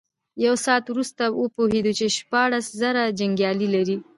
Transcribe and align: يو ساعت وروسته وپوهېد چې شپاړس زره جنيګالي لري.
يو 0.45 0.53
ساعت 0.65 0.85
وروسته 0.89 1.23
وپوهېد 1.41 1.85
چې 1.99 2.05
شپاړس 2.17 2.65
زره 2.81 3.03
جنيګالي 3.19 3.67
لري. 3.75 3.97